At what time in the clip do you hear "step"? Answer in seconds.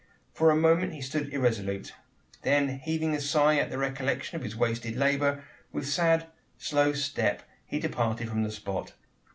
6.93-7.43